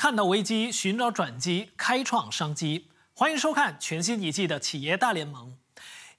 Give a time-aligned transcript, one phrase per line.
[0.00, 2.86] 看到危机，寻找转机，开创商机。
[3.14, 5.58] 欢迎收看全新一季的企业大联盟。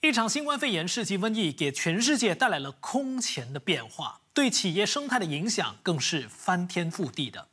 [0.01, 7.47] 一场新冠肺炎世纪瘟疫给全世界带来了空前的变化，对企业生态的影响更是翻天覆地的。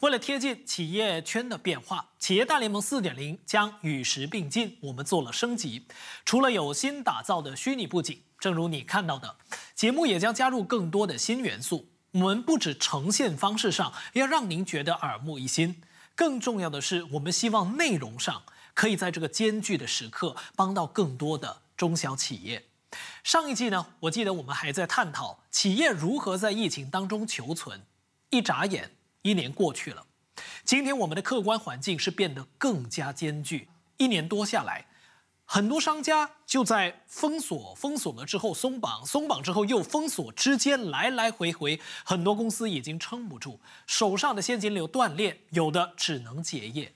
[0.00, 5.86] 为了贴近企业圈的变化，企业大联盟四点零将与时并进，我们做了升级。
[6.24, 9.36] 除了有新打造的虚拟布景，正如你看到的，
[9.76, 11.86] 节目也将加入更多的新元素。
[12.12, 15.80] 我们不止呈现方式上要让您觉得耳目一新，
[16.14, 18.42] 更重要的是，我们希望内容上
[18.74, 22.66] 可以在这个艰巨的时刻帮到更多的中小企业。
[23.24, 27.80] 上一季呢，我记得我们还在探讨企业如何在疫情当中求存。
[28.28, 28.90] 一眨眼，
[29.22, 30.04] 一年过去了。
[30.64, 33.68] 今天我们的客观环境是变得更加艰巨。
[33.96, 34.84] 一年多下来。
[35.44, 46.94] 很多商家就在封锁封锁了之后松绑，松绑之后又封锁之间来来回回，很多公司已经撑不住，手上的现金流断裂，有的只能结业。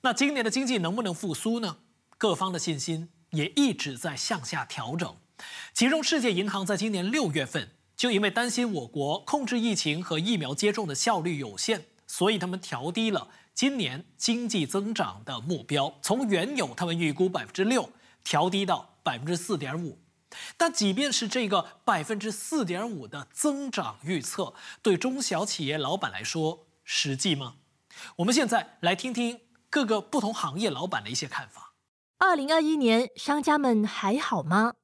[0.00, 1.78] 那今年的经济能不能复苏呢？
[2.16, 5.14] 各方的信心也一直在向下调整。
[5.74, 13.28] 其中，世界银行在今年六月份就因为担心我国控制疫情和疫苗接种的效率有限，所以他们调低了。
[13.56, 17.88] 今年经济增长的目标从原有他们预估百分之六
[18.22, 19.98] 调低到百分之四点五，
[20.58, 27.54] 但即便是这个百分之四点五的增长预测，对中小企业老板来说实际吗？
[28.16, 29.40] 我们现在来听听
[29.70, 31.72] 各个不同行业老板的一些看法。
[32.18, 34.74] 二零二一年商家们还好吗？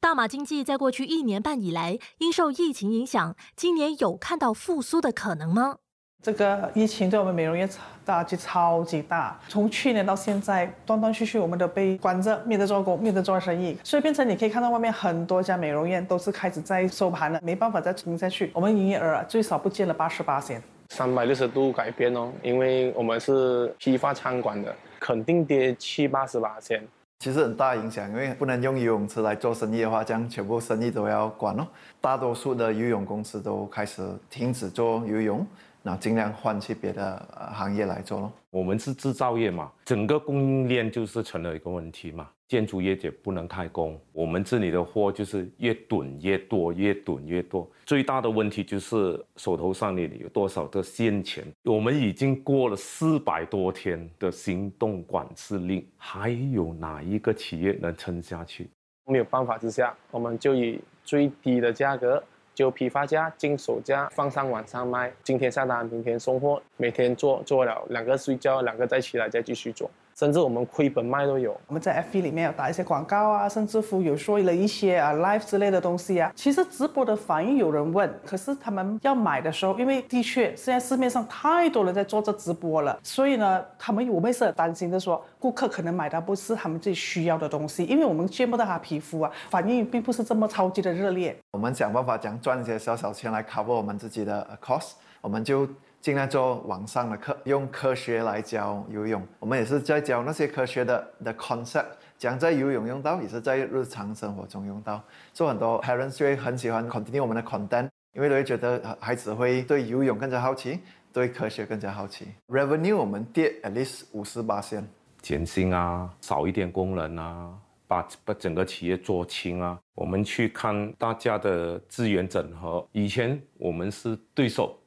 [0.00, 5.80] 大马经济在过去一年半以来因受疫情影响，今年有看到复苏的可能吗？
[6.22, 7.66] 这个疫情对我们美容业
[8.04, 18.50] 打击超级大，从去年到现在，断断续续我们都被关着，没得做工，没得做生意，所以变成你可以看到外面很多家美容院都是开始在收盘了，没办法再撑下去。
[18.52, 26.86] 我们营业额最少不见了八十八千，三百六十度改变哦，因为我们是批发餐馆的，肯定跌七八十八千。
[27.20, 31.66] 其实很大影响，因为不能用游泳池来做生意的话，这样全部生意都要关哦。
[31.98, 35.46] 大多数的游泳公司都开始停止做游泳。
[35.82, 38.32] 那尽量换去别的行业来做咯。
[38.50, 42.28] 我们是制造业嘛，整个供应链就是成了一个问题嘛。
[42.48, 47.70] 建筑业也不能开工，我们这里的货就是越囤越多，越囤越多。
[47.86, 51.44] 最大的问题就是手头上你有多少的现钱？
[51.62, 58.68] 我们已经过了四百多天的行动管制令，还有哪一个企业能撑下去？
[59.06, 62.20] 没有办法之下，我们就以最低的价格。
[62.54, 69.90] 就批发价、进手价放上网上卖，今天下单，明天送货，每天做做了两个睡觉，两个再起来再继续做。
[70.20, 71.58] 甚至我们亏本卖都有。
[71.66, 76.30] 我们在 F B 里面有打一些广告啊，甚至乎有说了一些啊 live 之类的东西啊。
[76.36, 91.34] 其实直播的反应有人问，可是他们要买的时候，因为的确现在市面上太多人在做这直播了，所以呢，他们我们是很担心的，说顾客可能买的不是他们自己需要的东西，因为我们见不到他皮肤啊，反应并不是这么超级的热烈。
[91.52, 94.90] 我们想办法讲赚一些小小钱来 cover 我们自己的 cost，
[95.22, 95.66] 我们就。
[96.00, 99.22] 尽量做网上的课，用科学来教游泳。
[99.38, 105.02] 我们也是在教那些科学的的 concept，讲在游泳用到，也是在日常生活中用到。
[105.34, 110.80] 做很多 parents 会很喜欢 continue 我们的 content，因为都会觉得孩子会对游泳更加好奇，
[111.12, 112.28] 对科学更加好奇。
[112.48, 114.88] Revenue 我们跌 at least 五十八线，
[115.20, 117.52] 减薪啊，少一点工人啊，
[117.86, 119.78] 把把整个企业做轻啊。
[119.94, 124.79] 我们去看大家的资源整合，以前我们是对手。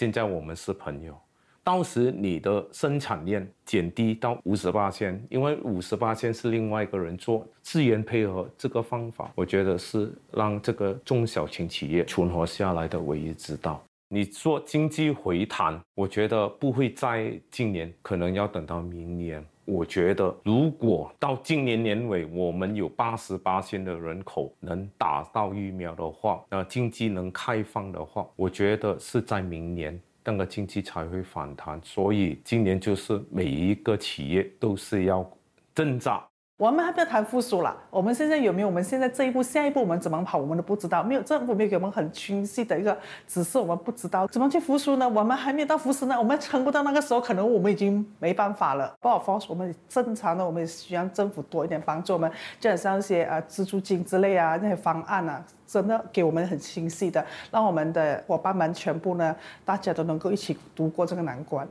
[0.00, 1.14] 现在我们是朋友，
[1.62, 13.78] 到时你的生产链减低到五十八千，因为五十八千是另外一个人做资源配合这个方法，我觉得是让这个中小型企业存活下来的唯一之道。
[14.08, 19.44] 你做经济回弹，我觉得不会在今年，可能要等到明年。
[19.64, 31.80] 我觉得如果到今年年尾，我们有八十八千的人口能打到疫苗的话，那经济能开放的话，我觉得是在明年那个经济才会反弹。
[31.84, 35.28] 所以今年就是每一个企业都是要
[35.74, 36.26] 挣扎。
[36.60, 37.74] 我们还不要谈复苏了。
[37.88, 38.68] 我们现在有没有？
[38.68, 40.36] 我们现在这一步、下一步我们怎么跑？
[40.36, 41.02] 我们都不知道。
[41.02, 42.94] 没有政府没有给我们很清晰的一个
[43.26, 45.08] 指示，我们不知道怎么去复苏呢？
[45.08, 48.94] 我们还没有到复苏呢，我们撑不到那个时候，可能我们已经没办法了。
[49.00, 52.30] 不好说，我们正常的，我们需要政府多一点帮助我们，
[52.60, 59.34] 就像一些啊资助金之类啊那些方案啊，真的给我们很清晰的，让我们的伙伴们全部呢，
[59.64, 61.66] 大家都能够一起度过这个难关。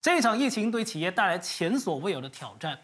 [0.00, 2.78] 这一场疫情对企业带来前所未有的挑战。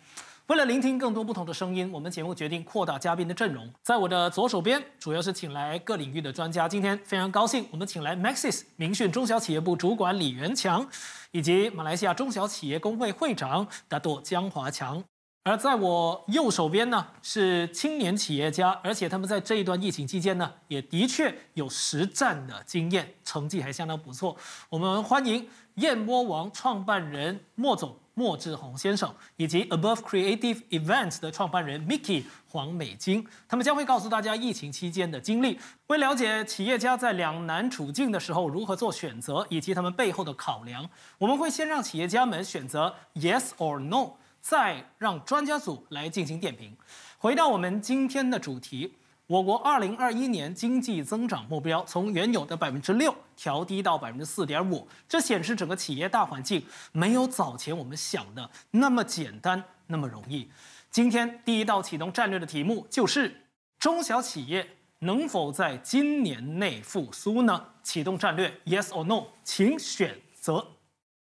[0.53, 3.67] 为了聆听更多不同的声音，我们节目决定扩大嘉宾的阵容。
[3.83, 6.69] 在我的左手边，主要是请来各领域的专家。
[6.69, 10.87] 今天非常高兴，我们请来 Maxis 明讯中小企业部主管李元强，
[11.31, 15.03] 以及马来西亚中小企业工会会长达朵江华强。
[15.45, 24.37] 而在我右手边呢，是青年企业家，而且他们在这一段疫情期间呢，也的确有实战的经验，成绩还相当不错。
[24.69, 35.59] 我们欢迎燕窝王创办人莫总莫志宏先生，以及 Above Creative Events 的创办人 Mickey 黄美金，他们将会告诉大家疫情期间的经历。
[35.87, 40.88] 为了解企业家在两难处境的时候如何做选择，以及他们背后的考量，
[41.19, 44.12] 我们会先让企业家们选择 Yes or No。
[44.43, 46.76] 再让专家组来进行点评。
[47.17, 48.93] 回到我们今天的主题，
[49.32, 56.62] 我国二零二一年经济增长目标从原有的百分之六调低到百分之四点五，这显示整个企业大环境
[56.93, 60.50] 没有早前我们想的那么简单那么容易。
[60.90, 63.34] 今天第一道启动战略的题目就是
[63.79, 64.69] 中小企业
[64.99, 67.69] 能否在今年内复苏呢？
[67.82, 70.67] 启动战略，Yes or No，请选择。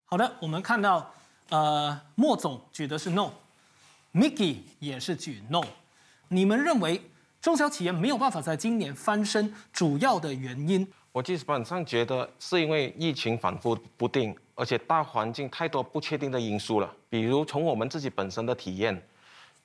[0.04, 1.14] 好的，我们看到。
[1.48, 5.62] 呃，莫总举的是 no，Mickey 也是举 no。
[6.30, 7.11] 你们认为
[7.42, 10.88] 中小企业没有办法在今年翻身，主要的原因？
[11.12, 16.94] 我基本上觉得是因为疫情反复不定，而且大环境太多不确定的因素了。
[17.10, 18.96] 比如从我们自己本身的体验，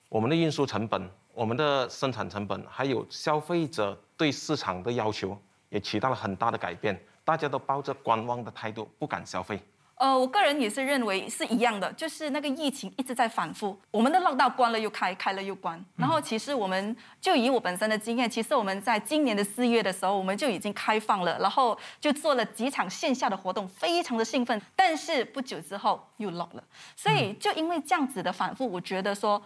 [0.09, 5.39] 我们的运输成本、我们的生产成本，还有消费者对市场的要求，
[5.69, 6.99] 也起到了很大的改变。
[7.25, 9.61] 大家都抱着观望的态度，不敢消费。
[9.97, 15.83] 呃，我个人也是认为是一样的，就是那个疫情一直在反复，我们的绕道关了又开，开了又关。
[15.97, 24.61] 然后其实我们就以我本身的经验，其实我们在今年的四月的时候，我们就已经开放了，然后就做了几场线下的活动，非常的兴奋。
[24.77, 26.63] 但是不久之后又 lock 了，
[26.95, 29.43] 所以就因为这样子的反复，我觉得说。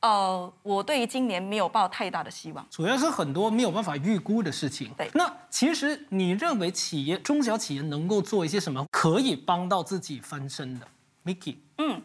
[0.00, 4.92] 呃，我对今年没有抱太大的希望，主要是很多没有办法预估的事情。
[4.96, 10.86] 对，那其实你认为企业中小企业能够做一些什么，可以帮到自己翻身的
[11.24, 12.00] ？Mickey，嗯，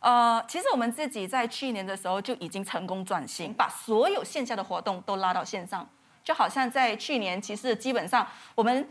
[0.00, 5.88] 呃，其实我们自己在去年的时候就已经成功转型，把所有线下的活动都拉到线上，
[6.22, 8.88] 就好像在去年，其实基本上我们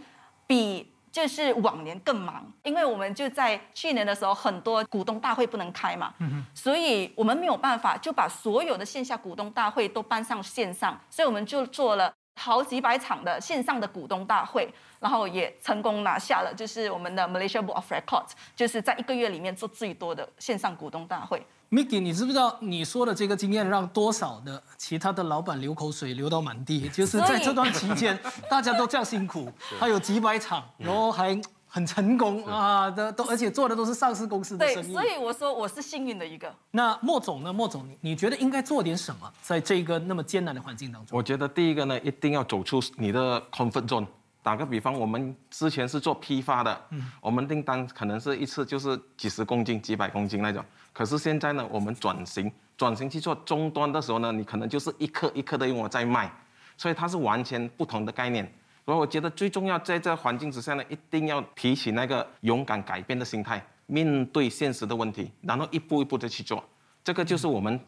[0.48, 0.92] 比。
[1.18, 6.14] 就是往年更忙，因为我们就在去年的时候，很多股东大会不能开嘛，
[6.54, 21.44] 所以我们没有办法就把所有的线下股东大会都搬上线上，所以我们就做了好几百场的线上的股东大会，然后也成功拿下了就是我们的 Malaysia Board of Records，就是在一个月里面做最多的线上股东大会。
[21.70, 26.88] Mickey，你知不知道你说的这个经验让多少的其他的老板流口水流到满地？
[26.90, 28.18] 就是在这段期间，
[28.50, 31.38] 大家都这样辛苦，还有几百场，然后还
[31.68, 34.88] 很成功啊，都都而且做的都是上市公司的生意。
[34.88, 36.54] 对，所以我说我是幸运的一个。
[36.72, 37.52] 那莫总呢？
[37.52, 41.18] 莫总，你你觉得应该做点什么，在这个那么艰难的环境当中？
[41.18, 44.06] 我觉得第一个呢，一定要走出你的 comfort zone。
[44.42, 50.64] 打个比方，我们之前是做批发的，嗯，我们订单可能是一次就是几十公斤、几百公斤那种。
[50.98, 56.28] 可是现在呢，我们转型转型去做终端的时候呢，你可能就是一颗一颗的用我在卖，
[56.76, 58.52] 所以它是完全不同的概念。
[58.84, 66.64] 所以我觉得最重要在这环境之下呢，一定要提起那个勇敢改变的心态，面对现实的问题，然后一步一步的去做。
[67.04, 67.80] 这个就是我们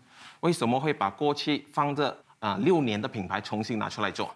[0.41, 4.29] 为什么会把过去放着啊六年的品牌重新拿出来做。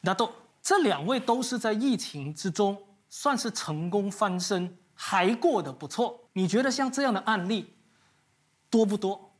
[0.00, 0.28] 那都。
[0.60, 2.76] 这两位都是在疫情之中
[3.08, 6.18] 算是成功翻身，还过得不错。
[6.32, 7.72] 你觉得像这样的案例
[8.70, 9.30] 多不多？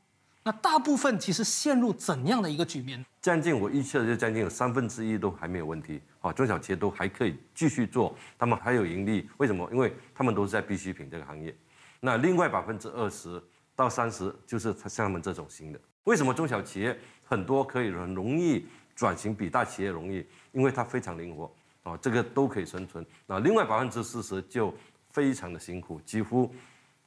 [0.44, 3.04] 那大部分其实陷入怎样的一个局面？
[3.20, 6.00] 将近我预测就将近有三分之一都还没有问题。
[6.20, 9.28] 好，中小企业都还可以继续做，他们还有盈利。
[9.36, 9.68] 为什么？
[9.70, 11.54] 因为他们都是在必需品这个行业。
[12.00, 13.42] 那另外百分之二十
[13.76, 15.78] 到三十就是像他们这种新的。
[16.04, 18.66] 为什么中小企业很多可以很容易
[18.96, 20.24] 转型，比大企业容易？
[20.52, 23.04] 因为它非常灵活，啊，这个都可以生存。
[23.26, 24.72] 那另外百分之四十就
[25.10, 26.50] 非常的辛苦，几乎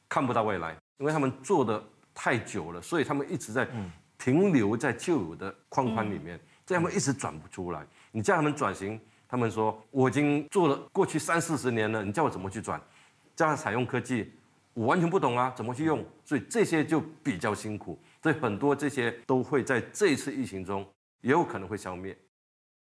[0.07, 3.67] 看不到未来，因为他们做的太久了，所以他们一直在
[4.17, 7.85] 停留在旧有的框框里面，这样他们一直转不出来。
[8.11, 12.79] 你叫他们转型，他们说我已经做了过去三四十年了，你叫我怎么去转？
[13.35, 14.31] 叫他采用科技，
[14.73, 16.05] 我完全不懂啊，怎么去用？
[16.25, 20.85] 所以这些就比较辛苦，所以很多这些都会在这一次疫情中
[21.21, 22.15] 也有可能会消灭。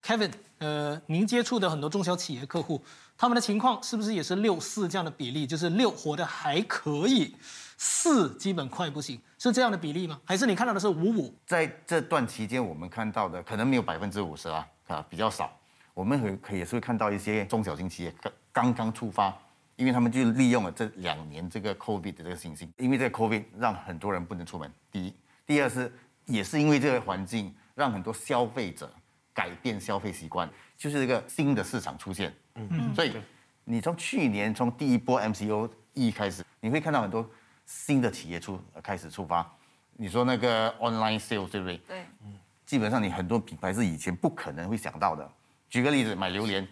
[0.03, 2.79] Kevin，呃，您接触的很多中小企业客户，
[3.17, 5.47] 他们的情况是不是也是六四这样的比例？
[5.47, 7.35] 就是六活得还可以，
[7.77, 10.19] 四基本快不行，是这样的比例吗？
[10.23, 11.33] 还是你看到的是五五？
[11.45, 15.51] 在这段期间，我们看到的可能没有百分之五十啊，啊，比较少。
[15.93, 19.33] 我们可可也是会看到一些中小型企业刚刚刚出发，
[19.75, 24.71] 因为他们就利用了这两年这个 COVID 的这个信心，因为这个 COVID 让很多人不能出门。
[24.91, 25.13] 第一，
[25.45, 25.91] 第二是
[26.25, 28.91] 也是因为这个环境，让很多消费者
[29.33, 32.33] 改变消费习惯，就是一个新的市场出现。
[32.55, 33.13] 嗯，所以
[33.63, 37.29] 你从去年从第一波 MCO 一开始，你会看到很多
[37.65, 39.49] 新的企业出开始出发。
[39.97, 41.77] 你说那个 online sales 对不对？
[41.87, 42.05] 对，
[42.65, 45.29] 基本上你很多品牌是以前不可能会想到的。
[45.69, 46.67] 举个例子，买榴莲，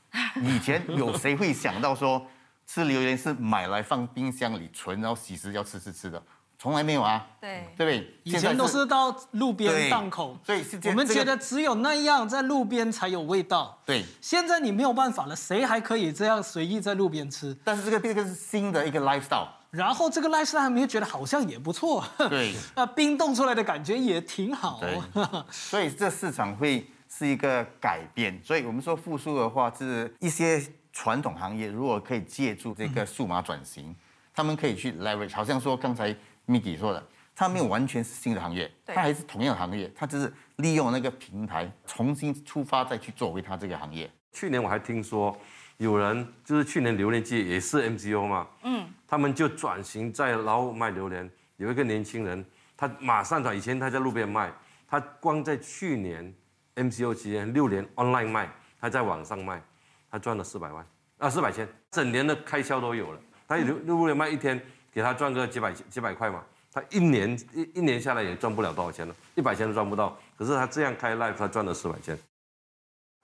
[0.42, 2.24] 以前有谁会想到说
[2.66, 6.22] 吃榴莲是买来放冰箱里存，然后几时要吃吃吃的？
[6.56, 8.14] 从来没有啊，对，对不对？
[8.22, 13.78] 以前都是到路边档口，所以是我们觉得只有那样在路边才有味道。
[13.84, 17.54] 对，现在你没有办法了，谁还可以这样随意在路边吃？
[17.62, 22.04] 但是这个这个是新的一个 lifestyle，然后这个 lifestyle 你会觉得好像也不错。
[22.30, 24.80] 对， 那冰冻出来的感觉也挺好。
[24.80, 24.98] 对，
[25.50, 28.40] 所以这市场会是一个改变。
[28.42, 30.62] 所以我们说复苏的话，是一些
[30.92, 33.94] 传统行业如果可以借助这个数码转型，
[34.32, 36.14] 他们可以去 leverage，好像说刚才。
[36.46, 37.02] Miki 说的，
[37.34, 44.10] 它没有完全是新的行业，它还是同样的行业，它只是利用那个平台重新出发，再去作为它这个行业。
[44.30, 45.34] 去年我还听说
[45.78, 51.30] 有人就是去年榴莲季也是 MCO 嘛，嗯，他们就转型在然后卖榴莲。
[51.56, 52.44] 有一个年轻人，
[52.76, 54.52] 他马上转，以前他在路边卖，
[54.88, 56.34] 他光在去年
[56.74, 59.62] MCO 期间六年 online 卖，他在网上卖，
[60.10, 60.84] 他赚了四百万
[61.18, 63.20] 啊四百千，整年的开销都有了。
[63.46, 64.60] 他路路边卖一天。
[64.92, 70.16] 给他赚个几百几百块嘛，他一年一一年下来也赚不了多少钱了，一百千都赚不到。
[70.38, 72.16] 可是他这样开 live，他赚了四百千。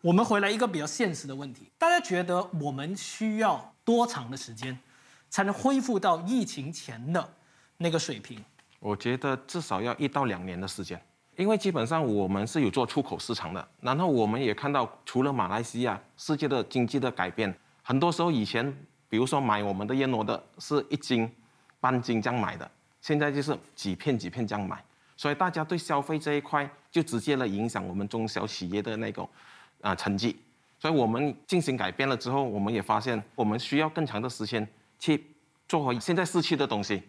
[0.03, 4.77] 我们回来一个比较现实的问题，大家觉得我们需要多长的时间
[5.31, 7.33] 才能恢复到疫情前的
[7.79, 8.45] 那个水平？
[8.79, 11.01] 我觉得至少要一到两年的时间，
[11.37, 18.71] 因为基本上我们是有做出口市场的，然后我们也看到除了马来西亚，世界的经济的改变，很多时候以前
[19.09, 21.31] 比如说买我们的燕窝的是一斤。
[21.83, 22.71] 半斤这样买的，
[23.01, 24.85] 现在就是几片几片这样买，
[25.17, 29.27] 所以大家对消费这一块就直接的影响我们中小企业的那个
[29.81, 30.39] 啊成绩。
[30.79, 34.69] 所以我们进行改变了之后，我们也发现我们需要更长的时间
[35.01, 35.35] 去
[35.67, 37.03] 做回现在失去的东西。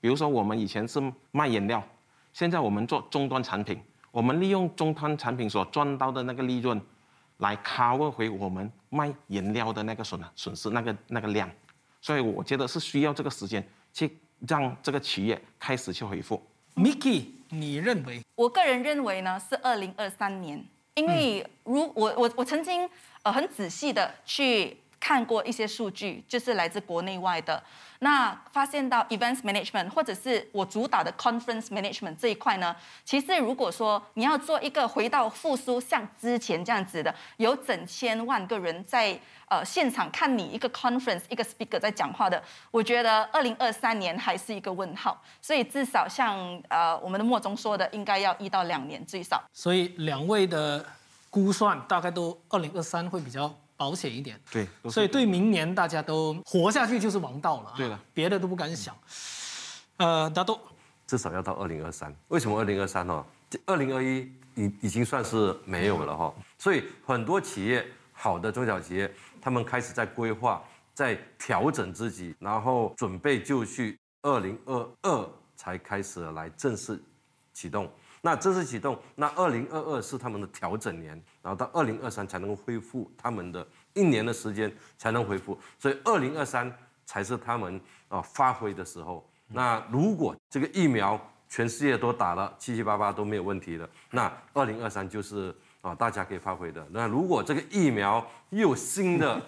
[0.00, 0.98] 比如说我们以前是
[1.30, 1.86] 卖饮料，
[2.32, 3.78] 现在我们做终端产品，
[4.10, 6.80] 我们利用终端产品所赚到的那个利润，
[7.36, 11.50] 来 cover 回我们卖饮料的那个损损失那个那个量。
[12.00, 13.62] 所以我觉得是需要这个时间。
[13.92, 14.08] 去
[14.46, 16.40] 让这个企业开始去恢复。
[16.76, 18.22] Miki，你认为？
[18.36, 20.64] 我个人认为呢是二零二三年，
[20.94, 22.88] 因为如我我我曾经
[23.24, 27.60] 呃很仔细的去看过一些数据，就是来自国内外的。
[28.02, 45.22] 那发现到 events management 或者是我主打的 conference management 这一块呢，其实如果说你要做一个回到复苏像之前这样子的，有整千万个人在呃现场看你一个 conference 一个 speaker 在讲话的，我觉得二零二三年还是一个问号。
[45.42, 46.38] 所以至少像
[46.68, 49.42] 呃我们的莫总说的，应该要一到两年最少。
[49.52, 50.86] 所以两位的
[51.28, 53.54] 估算大概都二零二三会比较。
[53.80, 58.94] 保险一点，对，所以对明年大家都活下去就是王道了，对了，别的都不敢想。
[59.96, 60.60] 呃，大都
[61.06, 63.24] 至少要到二零二三，为什么二零二三呢？
[63.64, 67.82] 二零二一已已经算是没有了哈，所以很多企业，
[68.12, 69.10] 好的中小企业，
[69.40, 77.02] 他们开始在规划，在调整自己，然后准备就绪，二零二二才开始来正式
[77.54, 77.90] 启动。
[78.22, 81.12] 那正式启动，那二零二二是他们的调整年，
[81.42, 86.70] 然后到二零二三才能恢复他们的一年的时间才能恢复，所以二零二三
[87.06, 89.26] 才是他们啊发挥的时候。
[89.48, 96.86] 那如果这个疫苗全世界都打了七七八八都没有问题的，那二零二三就是啊大家可以发挥的。
[96.90, 99.40] 那如果这个疫苗又有新的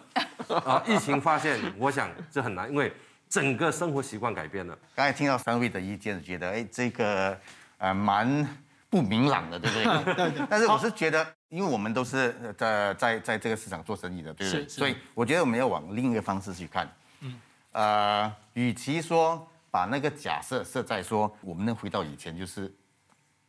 [0.49, 2.91] 啊 疫情发现，我想这很难，因为
[3.29, 4.77] 整个生活习惯改变了。
[4.95, 7.39] 刚才听到三位的意见，觉得哎这个。
[7.83, 8.49] 呃，蛮
[8.89, 10.15] 不明朗的，对不对？
[10.31, 10.47] 对。
[10.49, 14.69] 但是我是觉得，因为我们都是在在在这个市场做生意的，对不对？
[14.69, 16.89] 所以我觉得我们要往另一个方式去看。
[17.21, 17.41] 嗯。
[17.73, 22.73] 呃，与其说把那个假设设在说我们能回到以前，就是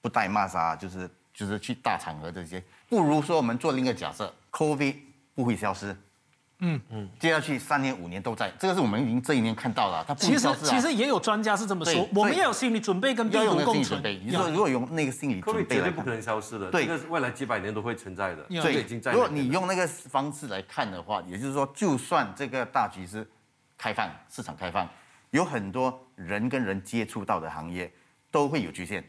[0.02, 4.96] 不带骂杀，就是就是去大场合这些，不如说我们做另一个假设，COVID
[5.36, 5.96] 不会消失。
[6.60, 10.05] 嗯嗯，接下去三年五年都在，这个是我们已经这一年看到了。
[10.07, 14.01] 它其实其实也有专家是这么说，我们要有心理准备跟病毒共存。
[14.24, 18.43] 你说如果用那个心理准备，绝对不可能消失的，对，这个未来几百年都会存在的。
[18.43, 19.12] 对，已经在。
[19.12, 23.27] 如果你用那个方式来看的话，也就是说，就算这个大局是
[23.77, 24.88] 开放，市场开放，
[25.31, 27.91] 有很多人跟人接触到的行业
[28.31, 29.03] 都会有局限。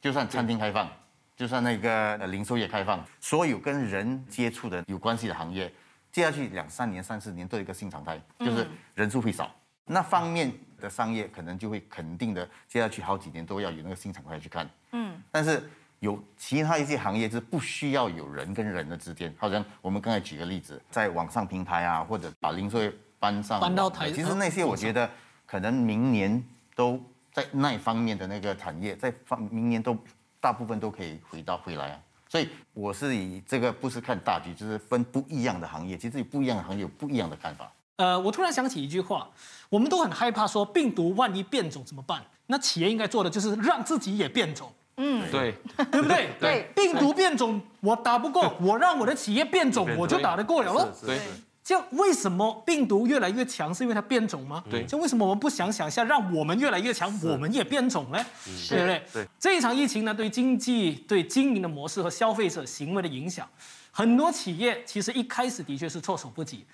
[0.00, 0.88] 就算餐厅开放，
[1.36, 5.70] 就算那个零售业开放，所有跟人接触的有关系的行业。
[6.18, 9.48] 接下去两三年、三四年都有一个新常态，就是人数会少。
[9.84, 14.68] 那方面的商业可能就会肯定的，接下去好几年都要有那个新常态去看。
[14.90, 15.70] 嗯，但是
[16.00, 25.08] 有其他一些行业是不需要有人跟人的之间，好像我们刚才举个例子，在网上平台啊，或者把零售业搬上搬到台，其实那些我觉得
[25.46, 26.42] 可能明年
[26.74, 29.96] 都在那方面的那个产业，在方明年都
[30.40, 32.00] 大部分都可以回到回来啊。
[32.28, 37.72] 所以我是以这个不是看大局，就是分不一样的行业，其实不一样的行业有不一样的看法。
[37.96, 39.28] 呃，我突然想起一句话，
[39.68, 42.22] 我们都很害怕说病毒万一变种怎么办？
[42.46, 44.72] 那企业应该做的就是让自己也变种。
[44.98, 45.54] 嗯，对，
[45.90, 46.30] 对不对？
[46.40, 50.88] 对，病毒变种我打不过， 我让我的企业变种，我就打得过了喽。
[51.04, 51.20] 对，
[51.68, 54.64] 就为什么病毒越来越强，是因为它变种吗？
[54.70, 58.24] 对，就为什么我们不想想一下，让我们越来越强，我们也变种呢？
[58.70, 59.02] 对不对？
[59.12, 63.46] 对，这一场疫情呢，对经济、对经营的模式和消费者行为的影响，
[63.92, 66.64] 很多企业其实一开始的确是措手不及。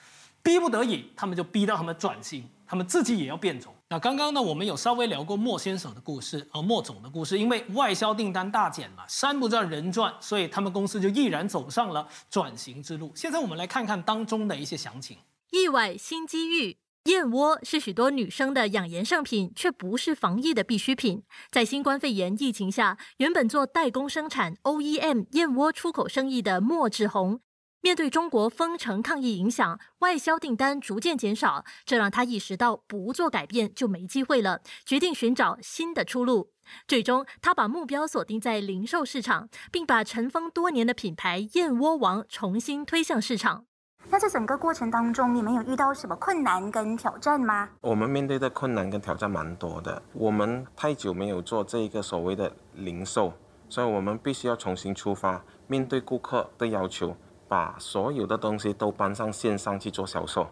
[0.44, 3.73] 逼不得已，他们就逼到他们转型，他们自己也要变种。
[3.90, 13.12] 那刚刚呢，我们有稍微聊过莫先生的故事，和，莫总的故事，因为外销订单大减嘛，山不转人转，所以他们公司就毅然走上了转型之路。
[13.14, 15.18] 现在我们来看看当中的一些详情。
[15.50, 21.22] 意外新机遇，燕窝是许多女生的养颜圣品，却不是防疫的必需品。
[21.50, 27.40] 在新冠肺炎疫情下，原本做代工生产 OEM 燕窝出口生意的莫志宏。
[27.84, 36.50] 面对中国封城抗疫影响，外销订单逐渐减少，这让他意识到不做改变就没机会了，决定寻找新的出路。
[36.88, 43.66] 最终，他把目标锁定在零售市场，并把尘封多年的品牌燕窝王重新推向市场。
[44.08, 47.68] 那在整个过程当中，你们有遇到什么困难跟挑战吗？
[47.82, 50.02] 我们面对的困难跟挑战蛮多的。
[50.14, 53.34] 我们太久没有做这一个所谓的零售，
[53.68, 57.14] 所以我们必须要重新出发，面对顾客的要求。
[57.48, 60.46] 把所有的东西都搬上线上去做销售，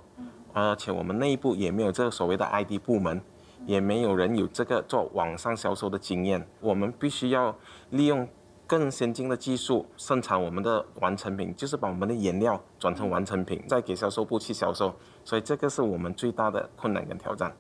[0.53, 3.21] 而且我们内部也没有这个所谓的 ID 部门，
[3.67, 6.47] 也没有人有这个做网上销售的经验。
[6.61, 7.57] 我们必须要
[7.91, 8.29] 利用
[8.67, 14.95] 更先进的技术生产我们的完成品，就是把我们的原料转成完成品，再给销售部去销售。
[15.25, 17.55] 所以这个是我们最大的困难跟挑战。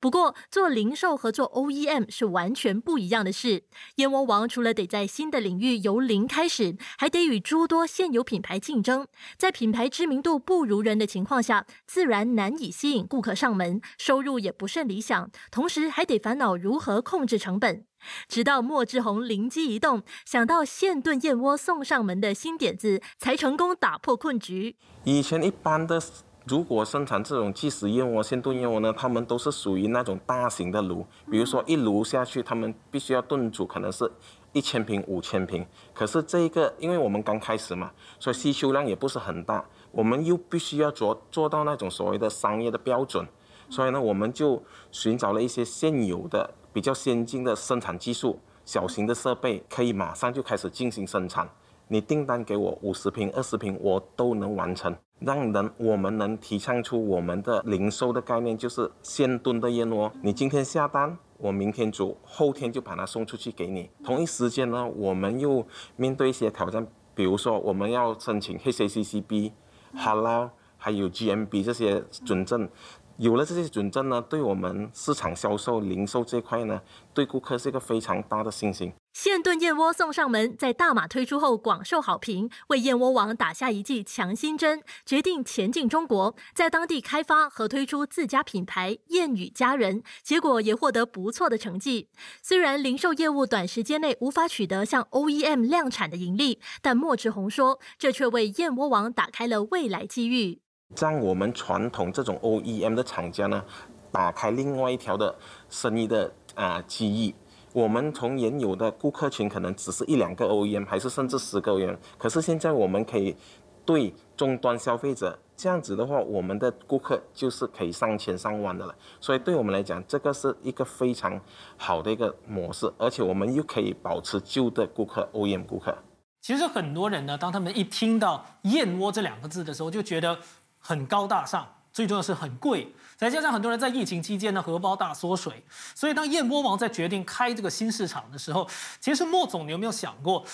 [0.00, 3.64] 不过，做零售和做 OEM 是完全不一样的事。
[3.96, 15.28] 燕窝王除了得在新的领域由零开始，还得与诸多现有品牌竞争，在品牌知名度不如人的情况下，自然难以吸引顾客上门，收入也不甚理想。
[15.50, 17.84] 同时，还得烦恼如何控制成本。
[18.28, 24.76] 直到莫志宏灵机一动，想到现炖燕窝送上门的新点子，才成功打破困局。
[25.02, 26.00] 以前一般的。
[26.48, 34.10] 如果生产这种即食燕窝、鲜炖燕窝呢，他们都是属于那种大型的炉，比如说一炉下去，他们必须要炖煮，可能是
[34.52, 35.66] 一千瓶、五千瓶。
[35.92, 43.28] 可是这个，因为我们刚开始嘛，所以需求量也不是很大，我们又必须要做做到那种所谓的商业的标准，
[43.68, 51.46] 所以呢，我们就寻找了一些现有的比较先进的生产技术，小型的设备可以马上就开始进行生产。
[51.88, 54.94] 你订单给我五十瓶、二十瓶，我都能完成。
[55.20, 60.12] 让人我们能提倡出我们的零售的概念，就是现炖的燕窝。
[60.22, 63.90] 你今天下单，我明天煮，后天就把它送出去给你。
[64.04, 69.50] 同一时间呢，我们又面对一些挑战，比如说我们要申请 HACCP、
[69.94, 72.68] h a l a 还有 GMB 这些准证。
[73.16, 76.80] 有了这些准证呢，对我们市场销售、零售这块呢，
[77.12, 78.92] 对顾客是一个非常大的信心。
[79.20, 92.06] 现炖燕窝送上门，在大马推出后广受好评，为燕窝王打下一剂强心针，决定前进中国，在当地开发和推出自家品牌燕语佳人，结果也获得不错的成绩。
[92.44, 100.60] 虽然零售业务短时间内无法取得像 OEM 量产的盈利，但莫志宏说，这却为燕窝王打开了未来机遇。
[100.96, 103.64] 让我们传统这种 OEM 的厂家呢，
[104.12, 105.36] 打开另外一条的
[105.68, 107.34] 生意的啊机遇。
[107.72, 113.36] 我们从原有的顾客群可能只是一两个 OEM，还是甚至十个 OEM，可是现在我们可以
[113.84, 118.94] 对终端消费者这样子的话，我们的顾客就是可以上千上万的了。
[119.20, 121.40] 所以对我们来讲，这个是一个非常
[121.76, 125.96] 好的一个模式，而且我们又可以保持旧的顾客 OEM 顾客。
[126.40, 130.38] 其实很多人呢，当他们一听到燕窝这两个字的时候，就觉得
[130.78, 131.66] 很高大上。
[131.98, 135.60] 最重要是很贵，再加上很多人在疫情期间呢荷包大缩水，
[135.96, 138.68] 所以当燕窝王在决定开这个新市场的时候，
[139.00, 140.44] 其实莫总你有没有想过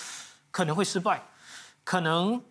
[0.49, 1.21] 可能会失败，
[1.83, 2.41] 可能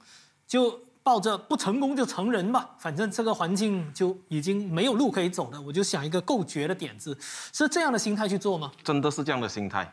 [0.47, 7.19] 就抱着不成功就成人吧，反正这个环境就已经没有路可以走的，我就想一个够绝的点子，
[7.53, 8.71] 是这样的心态去做吗？
[8.85, 9.93] 真的是这样的心态，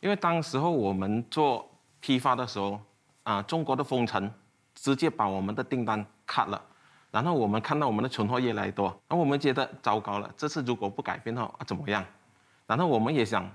[0.00, 2.80] 因为当时候我们做批发的时候，
[3.24, 4.32] 啊，中国的封城
[4.74, 6.58] 直接把我们的订单砍了。
[7.10, 12.04] 然后我们看到我们的存货越来越多，然后我们觉得糟糕了，这次如果不改变的话啊怎么样？
[12.66, 13.50] 然后我们也想，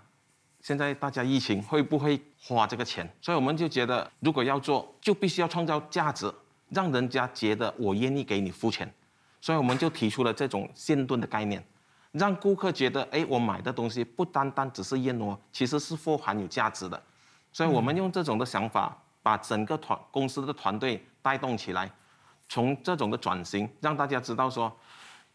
[0.62, 3.08] 现在大家疫情会不会花这个钱？
[3.22, 6.34] 所以我们就觉得，如果要做，就必须要创造价值，
[6.70, 8.92] 让人家觉得我愿意给你付钱。
[9.40, 11.64] 所以我们就提出了这种现炖的概念，
[12.14, 17.00] 让顾客觉得，哎，我买的东西不单单只是燕窝，其实是富含有价值的。
[17.52, 21.92] 所以我们用这种的想法，把整个团公司的团队带动起来，
[22.54, 24.72] 从这种的转型，让大家知道说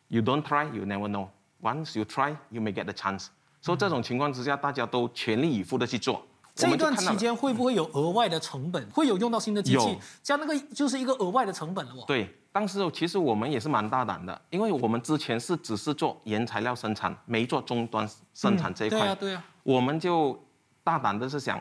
[0.07, 1.27] ，You don't try, you never know.
[1.61, 3.27] Once you try, you may get the chance.
[3.61, 6.25] 所以这种情况之下，大家都全力以赴的去做。
[6.55, 8.89] 这一段期间会不会有额外的成本？
[8.91, 9.99] 会有用到新的机器？
[10.23, 12.05] 像那个就是一个额外的成本了哦。
[12.07, 19.01] 对，当时其实我们也是蛮大胆的，因为我们之前是只是做原材料生产，没做终端生产这一块。
[19.01, 19.45] 对啊，对啊。
[19.65, 20.41] 我们就
[20.85, 21.61] 大胆的是想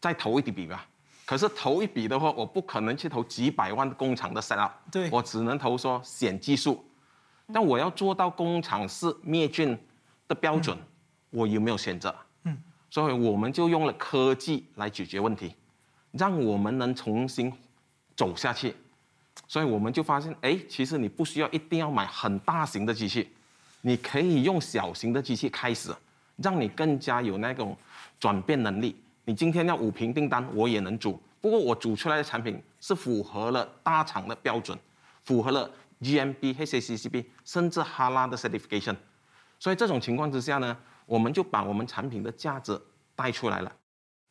[0.00, 0.86] 再投一笔吧。
[1.26, 4.72] 可是投一笔的话，我不可能去投几百万工厂的 set up。
[4.90, 5.10] 对。
[5.10, 6.82] 我只能投说选技术，
[7.52, 9.78] 但我要做到工厂是灭菌
[10.28, 10.78] 的标准，
[11.30, 12.14] 我有没有选择？
[12.44, 12.56] 嗯
[12.88, 15.54] 所以我们就用了科技来解决问题，
[16.12, 17.52] 让我们能重新
[18.14, 18.74] 走下去。
[19.48, 23.28] 所以我们就发现，哎，其实你不需要一定要买很大型的机器，
[23.82, 25.94] 你可以用小型的机器开始，
[26.36, 27.76] 让你更加有那种
[28.18, 28.96] 转变能力。
[29.28, 34.78] 你今天要五瓶订单，我也能煮，不过我煮出来的产品是符合了大厂的标准，
[35.24, 35.68] 符合了
[36.00, 38.94] GMP、HACCP 甚至哈拉的 certification。
[39.58, 40.76] 所以这种情况之下呢？
[41.06, 42.80] 我们就把我们产品的价值
[43.16, 43.72] 带出来了。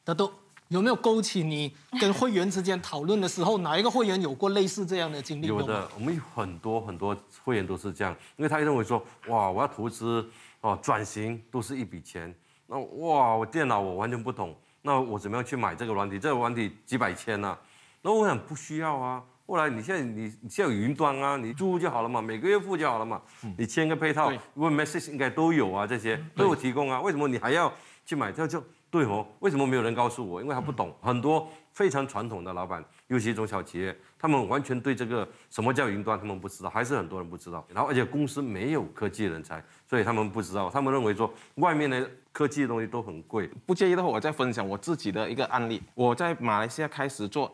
[0.05, 0.31] 德都
[0.69, 5.47] 有没有勾起你跟会员之间讨论的时候，哪一个会员有过类似这样的经历？
[5.47, 10.25] 有的，我们有很多很多会员都是这样，因为他认为说，哇，我要投资
[10.61, 12.33] 哦，转型都是一笔钱，
[12.67, 14.53] 那哇，我电脑我完全不懂，
[14.85, 16.19] 那我怎么样去买这个软体？
[16.19, 17.57] 这个软体几百千呢？
[18.03, 19.23] 那我想不需要啊。
[19.47, 23.19] 后来你现在你你现在有云端啊，你租就好了嘛，每个月付就好了嘛。
[23.57, 27.01] 你签个配套，问 message 应该都有啊，这些都有提供啊。
[27.01, 27.73] 为什么你还要
[28.05, 28.31] 去买？
[28.31, 29.25] 这就对哦。
[29.39, 30.39] 为什么没有人告诉我？
[30.39, 30.95] 因为他不懂。
[31.01, 37.65] 很多非常传统的老板，尤其中小企业，他们完全对这个什么叫云端，他们不知道，还是很多人不知道。
[37.73, 40.69] 然后而且公司没有科技人才，所以他们不知道。
[40.69, 43.47] 他们认为说外面的科技的东西都很贵。
[43.65, 45.81] 不介意的话，我再分享我自己的一个案例。
[45.93, 47.53] 我在马来西亚开始做。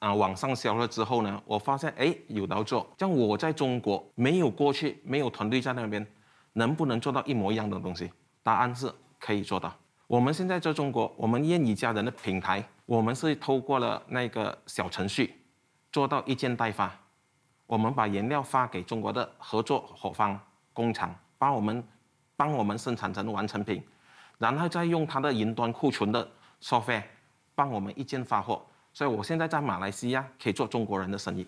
[0.00, 2.92] 啊，网上销了之后呢，我发现哎有得做。
[2.98, 6.04] 像我在中国没有过去，没有团队在那边，
[6.54, 8.10] 能不能做到一模一样的东西？
[8.42, 9.72] 答案是可以做到。
[10.10, 15.40] 我们现在在中国，我们燕宜家人的平台，我们是透过了那个小程序，
[15.92, 16.92] 做到一件代发。
[17.64, 20.36] 我们把原料发给中国的合作伙伴
[20.72, 21.86] 工厂，帮我们
[22.34, 23.80] 帮我们生产成完成品，
[24.38, 26.28] 然后再用它的云端库存的
[26.60, 27.04] software
[27.54, 28.66] 帮我们一件发货。
[28.92, 31.46] 所以我现在在马来西亚可以做中国人的生意，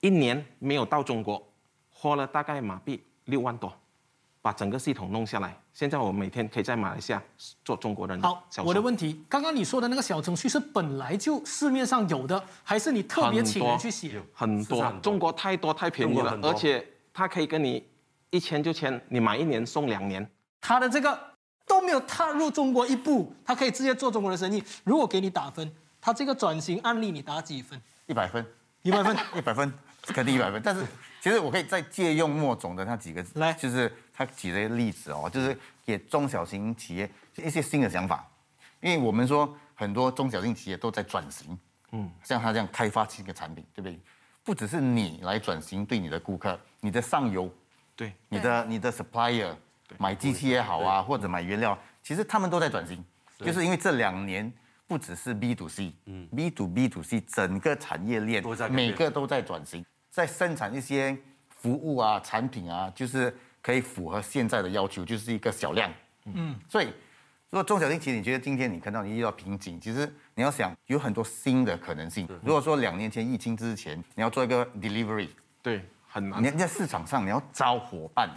[0.00, 1.40] 一年没有到中国，
[1.88, 3.72] 花了大概马币六万多，
[4.42, 5.56] 把整个系统弄下来。
[5.72, 7.22] 现在我每天可以在马来西亚
[7.64, 14.20] 做中国人的好，我的问题，刚刚你说的那个小程序是本来就市面上有的，还是你特别请人去写？
[14.32, 17.86] 很多，中国太多太便宜了，而且他可以跟你
[18.30, 20.28] 一签就签，你买一年送两年。
[20.60, 21.18] 他的这个
[21.66, 24.62] 都没有踏入中国一步，他可以直接做中国的生意。
[24.84, 25.72] 如果给你打分。
[26.02, 27.78] 他这个转型案例，你打几分？
[28.06, 28.42] 一百分，
[28.80, 29.70] 一百分，一百分，
[30.02, 30.58] 肯定一百分。
[30.64, 30.82] 但是
[31.20, 38.22] 其实我可以再借用莫总的那几个字来，就是他举了一个例子哦，就是给中小型企业一些新的想法。
[38.82, 41.58] 因为我们说很多中小型企业都在转型，
[41.92, 43.98] 嗯，像他这样开发新的产品，对不对？
[44.44, 47.50] 不只是你来转型，对你的顾客，你的上游，
[47.96, 49.54] 对，你的你的 supplier
[49.96, 53.02] 买机器也好啊，或者买原料，其实他们都在转型，
[53.38, 54.52] 就是因为这两年。
[54.86, 61.16] 不只是 B to C，嗯，B to B to C，整个产业链每个都在转型，在生产一些
[61.48, 65.92] 服务啊、产品啊，就是可以符合现在的要求，就是一个小量，
[66.24, 66.86] 嗯，所以
[67.50, 72.28] 如果中小型企业，你觉得今天你看到你遇到瓶颈，其实你要想有很多新的可能性。
[72.42, 75.28] 如果说两年前疫情之前，你要做一个 delivery，
[75.62, 76.42] 对，很难。
[76.42, 78.30] 你在市场上你要招伙伴，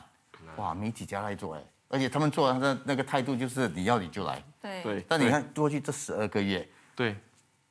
[0.58, 1.64] 哇，没几家来做哎。
[1.90, 5.06] 而且他们做的那个态度就是你要你就来，对对。
[5.08, 7.16] 但你看过去这十二个月，对，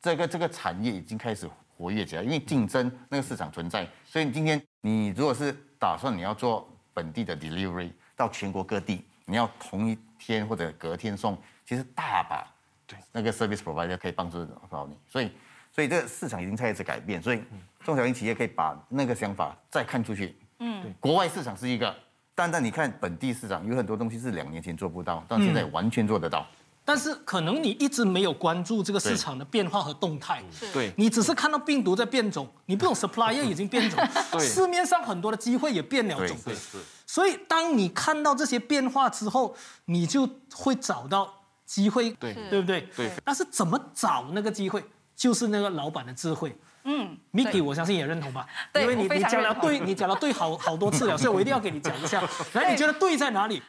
[0.01, 12.47] 这个这个产业已经开始活跃起来，因为竞争那个市场存在，所以今天你如果是打算你要做本地的 delivery 到全国各地，你要同一天或者隔天送，其实大把
[12.87, 15.31] 对那个 service provider 可以帮助到你，所以
[15.73, 17.43] 所以这个市场已经开始改变，所以
[17.85, 21.95] 中小型企业可以把那个想法再看出去，嗯，国外市场是一个。
[22.35, 26.47] 但但你看本地市场有很多东西是两年前做不到，到现在完全做得到。
[26.85, 30.43] 但是可能你一直没有关注这个市场的变化和动态，
[30.73, 33.99] 对你只是看到病毒在变种，你不懂 supplier 已经变种，
[34.41, 36.37] 市面上很多的机会也变了种。
[36.45, 41.33] 对是，所以当你看到这些变化之后，你就会找到
[41.65, 42.89] 机会，对对不对？
[42.97, 43.11] 对。
[43.25, 46.57] 但是怎么找那个机会，就是那个老板的智慧。
[46.85, 48.45] 嗯 Miki，我相信也认同吧？
[48.75, 52.21] 因为你你讲了对，你讲了对好好多次了，所以我一定要给你讲一下。
[52.55, 53.63] 来你觉得对在哪里？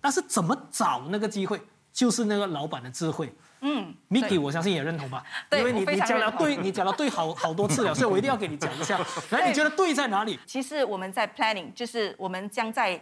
[0.00, 1.60] 但是怎么找那个机会，
[1.92, 3.32] 就是那个老板的智慧。
[3.62, 5.22] 嗯 Miki，我相信也认同吧？
[5.50, 8.98] 对因为你你讲了对，你讲了对好好多次了， 所以我一定要给你讲一下。
[9.30, 10.40] 来你觉得对在哪里？
[10.46, 12.98] 其实我们在 planning，就是我们将在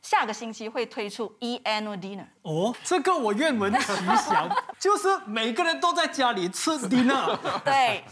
[0.00, 2.24] 下个星期会推出 e annual dinner。
[2.42, 8.02] 哦，这个我愿闻其详， 就是每个人都在家里吃 dinner，对，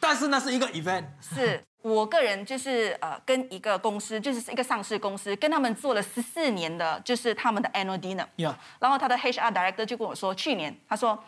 [0.00, 1.04] 但是那是一个 event。
[1.20, 8.26] 是我个人就是呃跟一个公司，就是一个上市公司，跟他们做了十四年的，就是他们的 annual dinner。
[8.36, 11.18] 呀，然后他的 HR director 就跟我说，去年他说，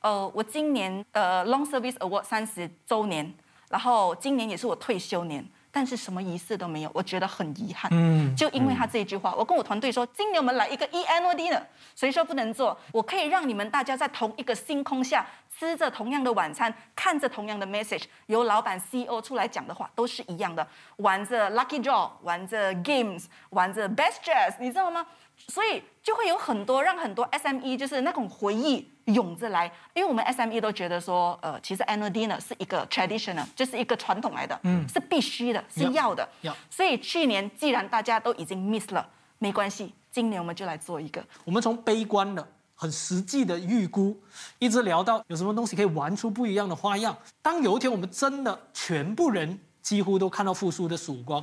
[0.00, 3.32] 呃，我今年呃 Long Service Award 三十周年，
[3.68, 7.90] 然后今年也是我退休年，但是什么仪式都没有，我觉得很遗憾。
[7.92, 11.62] 嗯就因为他这一句话，我跟我团队说，今年我们来一个 E annual dinner，
[11.94, 12.78] 谁说不能做？
[12.92, 15.26] 我可以让你们大家在同一个星空下。
[15.58, 20.66] 吃着同样的晚餐，看着同样的 message，由老板 CEO 出来讲的话都是一样的，
[20.96, 25.06] 玩着 lucky draw，玩着 games，玩着 best dress，你知道吗？
[25.48, 36.28] 所以就会有很多让很多 SME 就是那种回忆涌着来，因为我们 SME 都觉得说，呃，其实 annual dinner 是一个 traditional，就是一个传统来的，嗯是必须的，是要的。
[36.42, 39.06] 要所以去年既然大家都已经 miss 了，
[39.38, 41.24] 没关系，今年我们就来做一个。
[41.44, 44.16] 我们从悲观的、很实际的预估，
[44.60, 47.16] 一直聊到有什么东西可以玩出不一样的花样。
[47.42, 51.42] 当有一天我们真的全部人几乎都看到复苏的曙光，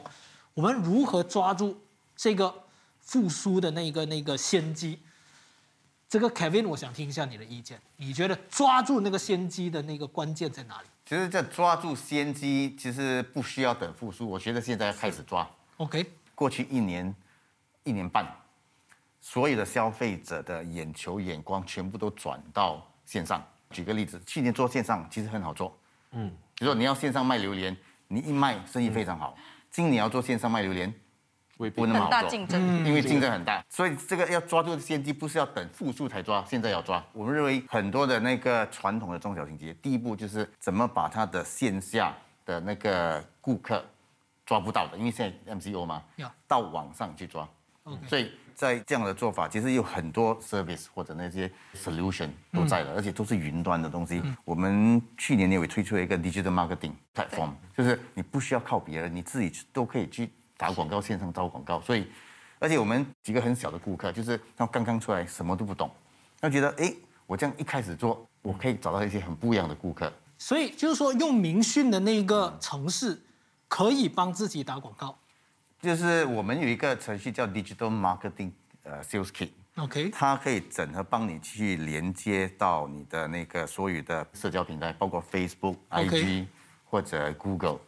[0.54, 1.82] 我们如何抓住
[2.15, 2.54] 这个
[3.02, 5.00] 复苏的那个那个先机？
[6.08, 7.82] 这个 Kevin，我想听一下你的意见。
[7.98, 15.50] 你觉得抓住那个先机的那个关键在哪里其实这抓住先机，其实不需要等复苏，我觉得现在要开始抓。
[15.78, 17.13] ？OK，过去一年、
[17.84, 18.32] 一年半，
[19.25, 23.41] 所有的消费者的眼球眼光全部都转到线上。
[23.69, 25.75] 举个例子，去年做线上其实很好做，
[26.12, 27.75] 嗯，比如说你要线上卖榴莲，
[28.09, 29.33] 你一卖生意非常好。
[29.71, 30.93] 今年要做线上卖榴莲，
[31.73, 37.01] 不那么好做，竞争因为竞争很大，所以这个要抓住先机，不是要等复苏才抓，现在要抓。
[37.13, 42.13] 我们认为很多的那个传统的中小型企业，第一步就是怎么把它的线下
[42.45, 43.83] 的那个顾客
[44.45, 47.47] 抓不到的，因为现在 MCO 嘛呀，到网上去抓。
[48.07, 54.21] 所以在这样的做法，其实有很多 service 或者那些 solution 都在了，而且都是云端的东西。
[54.45, 61.81] 我们去年也有推出了一个 digital marketing platform，就是你不需要靠别人，你自己都可以去打广告，线上招广告。
[61.81, 62.07] 所以，
[62.59, 65.89] 而且我们几个很小的顾客，就是他刚刚出来，什么都不懂，
[66.39, 66.93] 他觉得哎，
[67.25, 70.11] 我这样一开始做，我可以找到一些很不一样的顾客。
[70.37, 73.21] 所以就是说，用明讯的那个城市
[73.67, 75.17] 可以帮自己打广告。
[75.84, 78.50] 就是我们有一个程序叫 digital marketing
[78.84, 79.50] 呃 sales kit。
[79.76, 86.46] OK，它可以整合帮你去连接到你的那个所有的社交平台，包括 Facebook、OK IG
[86.86, 87.80] 或者 Google，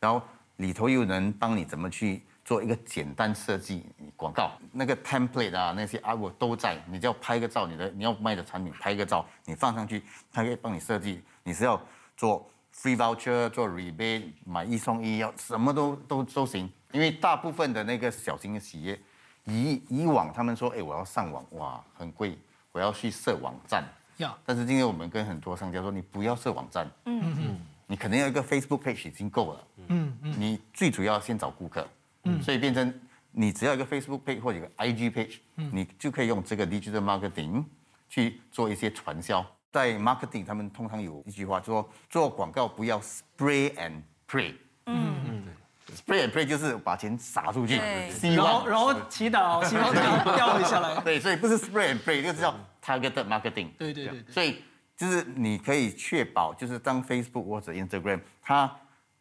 [0.00, 0.20] 然后
[0.56, 3.84] 里头又能帮你怎么去做一个简单设计
[4.16, 11.80] 广告，那个 template 啊那些 artwork 都在，你只要拍个照，你的你要卖的产品拍个照，你放上去，它可以帮你设计，你是要
[12.16, 18.98] 做 free voucher、做 rebate、买一送一，要什么都都都行，因为大部分的那个小型的企业。
[19.50, 22.36] 以以往他们说，哎，我要上网，哇，很贵，
[22.70, 23.82] 我要去设网站。
[24.18, 29.64] 要，但是今天我们跟很多商家说，你不要设网站，嗯嗯你可能有一个 Facebook page 已经够了。
[29.86, 31.88] 嗯嗯你最主要先找顾客，
[32.24, 32.92] 嗯所以变成
[33.30, 37.64] 你只要一个 Facebook page 或者一个 IG page，嗯你就可以用这个 digital marketing
[38.10, 39.42] 去做一些传销。
[39.72, 44.52] 在 marketing，他们通常有一句话说，做广告不要 spray and pray。
[44.84, 45.44] 嗯嗯
[45.96, 47.76] spray and pray 就是把钱撒出去
[48.22, 51.00] 然后然后祈祷， 希望掉掉下来。
[51.00, 53.70] 对，所以不是 spray and pray，这个叫 targeted marketing。
[53.78, 54.62] 对对对对所以
[54.96, 58.70] 就是你可以确保，就是当 Facebook 或者 Instagram，它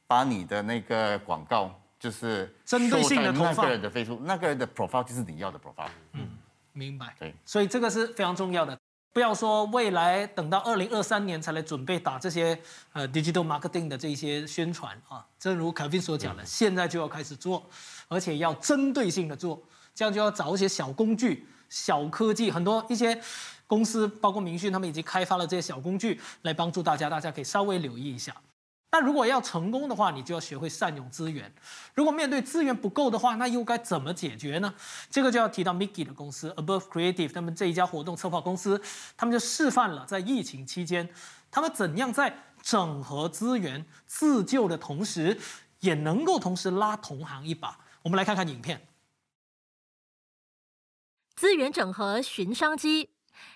[0.07, 5.89] 把你的那个广告就是针对性的投放那个人的 Facebook，那个人的 profile 就是你要的 profile。
[6.13, 6.37] 嗯
[6.73, 7.15] 明白。
[7.19, 8.77] 对，所以这个是非常重要的。
[9.17, 12.55] 不要说未来等到二零二三年才来准备打这些
[12.93, 17.67] 呃 digital marketing 的这些宣传啊，正如凯宾所讲的，现在就要开始做，
[18.09, 19.59] 而且要针对性的做，
[19.95, 23.19] 这样就要找一些小工具、小科技，很多一些
[23.65, 28.35] 公司，包括明讯，他们已经开发了这些小工具来帮助大家，大家可以稍微留意一下。
[28.89, 31.53] 那如果要成功的话，你就要学会善用资源。
[31.93, 34.73] 如果面对资源不够的话，那又该怎么解决呢？
[35.09, 38.81] 这个就要提到 Mickey 的公司 Above Creative，他们这一家活动策划公司，
[39.17, 41.09] 他们就示范了在疫情期间，
[41.51, 45.37] 他们怎样在整合资源、自救的同时，
[45.81, 47.79] 也能够同时拉同行一把。
[48.03, 48.87] 我们来看看影片。
[51.35, 53.09] 资源整合寻商机。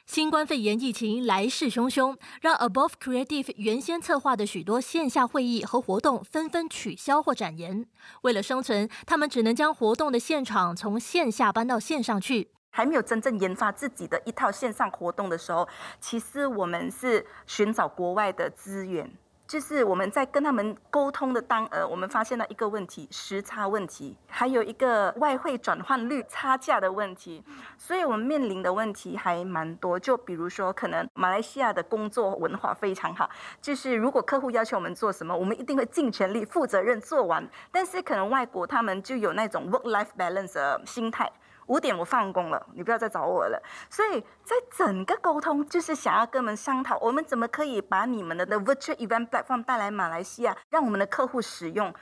[0.05, 7.85] 新冠肺炎疫情来势汹汹，让 Above Creative 原先策划的许多线下会议和活动纷纷取消或展延。
[8.23, 12.49] 为了生存，他们只能将活动的现场从线下搬到线上去。
[12.73, 15.67] 还没有真正研发自己的一套线上活动的时候，
[15.99, 19.11] 其实我们是寻找国外的资源。
[19.51, 27.43] 就是我们在跟他们沟通的当呃，我们发现了一个问题，时差问题，还有一个外汇转换率差价的问题，
[27.77, 29.99] 所以我们面临的问题还蛮多。
[29.99, 33.29] 就比如说，可能马来西亚的工作文化非常好，
[33.61, 37.45] 就是如果客户要求我们做什么，我们一定会尽全力、负责任做完。
[37.73, 41.29] 但是可能外国他们就有那种 work-life balance 的心态。
[41.67, 43.61] 五点我放工了，你不要再找我了。
[43.89, 51.93] 所以在整个沟通，就是想要跟我们商讨，我们怎么可以把你们的那 virtual event platform 带来马来西亚，让我们的客户使用。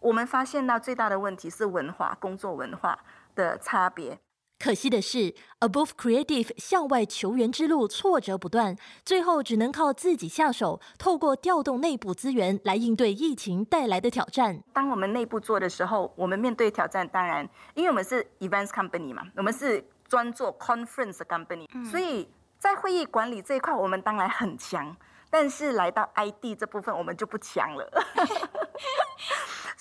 [0.00, 2.98] 我们发现到最大的问题是文化、工作文化
[3.34, 4.18] 的差别。
[4.62, 14.62] 可惜的是，Above Creative 向外求援之路挫折不断，最后只能靠自己下手，透过调动内部资源来应对疫情带来的挑战。
[14.72, 17.44] 当我们内部做的时候，我们面对挑战，当然，
[17.74, 24.96] 因为我们是 Events Company 嘛，我们是专做 Conference Company，所以在会议管理这一块，我们当然很强。
[25.28, 27.90] 但是来到 ID 这部分，我们就不强了。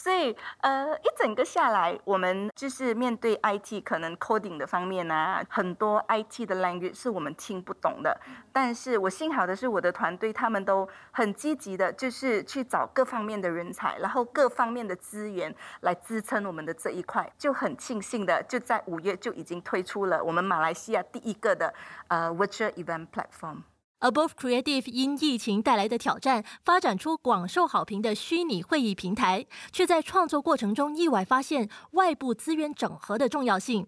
[0.02, 8.20] 所以，呃，一整个下来，我们就是面对 IT 可能 coding 的方面啊，很多 IT 的 language 是我们听不懂的。
[8.52, 17.32] 但是我幸好的是，我的团队他们都很积极的，就是去找各方面的人才，然后各方面的资源来支撑我们的这一块。
[17.38, 21.72] 就很庆幸的，就在五月就已经推出了我们马来西亚第一个的
[22.08, 23.58] 呃 virtual event platform。
[24.02, 33.86] Above Creative 因疫情带来的挑战，发展出广受好评的虚拟会议平台，却在创作过程中意外发现外部资源整合的重要性。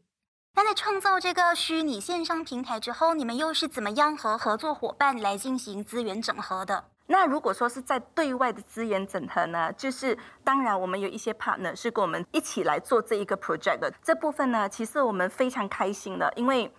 [0.55, 6.85] 那在创造这个虚拟线上平台之后，你们又是怎么样和合作伙伴来进行资源整合的？
[7.07, 16.71] 那如果说是在对外的资源整合呢，就是当然我们有一些 partner 是跟我们一起来做这一个 project 的这部分呢，其实我们非常开心的，因为。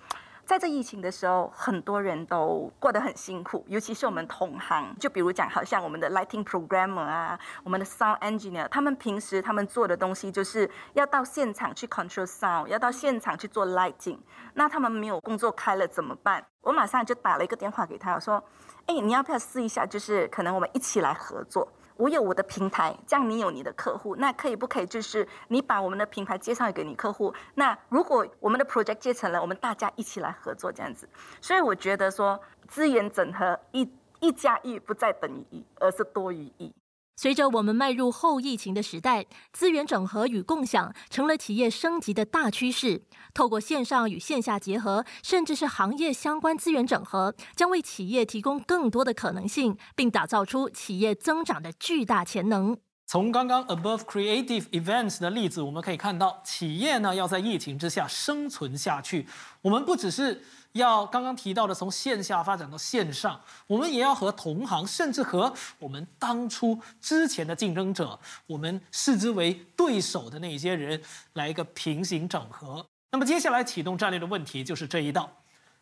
[0.46, 4.94] 在这疫情的时候，很多人都过得很辛苦，尤其是我们同行。
[5.00, 14.18] 就比如讲，好像我们的 lighting programmer 啊，我们的 sound engineer，他们平时他们做的东西就是要到现场去 control sound，要到现场去做 lighting。
[14.52, 16.44] 那他们没有工作开了怎么办？
[16.60, 18.42] 我马上就打了一个电话给他，我说
[18.86, 19.86] ：“哎，你要不要试一下？
[19.86, 24.86] 就是可能我们一起来合作。”我有我的平台，这样你有你的客户，那可以不可以？
[24.86, 31.08] 就是你把我们的平台介绍给你客户，那如果我们的 project 接成了，我们大家一起来合作这样子。
[31.40, 33.88] 所以我觉得说资源整合一
[34.20, 36.74] 一加一不再等于一，而是多于一。
[37.16, 43.02] 随着我们迈入后疫情的时代，资源整合与共享成了企业升级的大趋势。
[43.32, 52.76] 透过线上与线下结合，甚至是行业相关资源整合，将为企业提供更多的可能性，并打造出企业增长的巨大潜能。
[53.14, 59.24] 从刚刚 Above Creative Events 的例子，我们可以看到，企业呢要在疫情之下生存下去，
[59.62, 60.42] 我们不只是。
[60.72, 71.00] 要刚刚提到的，从线下发展到线上，我们也要和同行，甚至和我们当初之前的竞争者，我们视之为对手的那些人，
[71.34, 72.84] 来一个平行整合。
[73.12, 75.30] 那么接下来启动战略的问题就是这一道：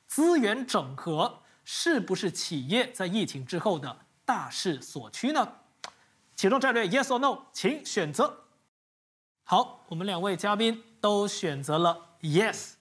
[0.06, 5.48] 资源整合是不是企业在疫情之后的大势所趋呢？
[6.34, 8.44] 启动战略，Yes or No，请选择。
[9.44, 12.72] 好，我们两位嘉宾都选择了 Yes，